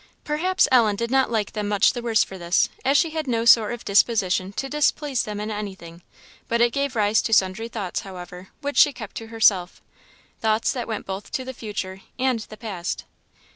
[0.23, 3.45] Perhaps Ellen did not like them much the worse for this, as she had no
[3.45, 6.01] sort of disposition to displease them in anything;
[6.47, 9.79] but it gave rise to sundry thoughts, however, which she kept to herself
[10.39, 13.05] thoughts that went both to the future and the past.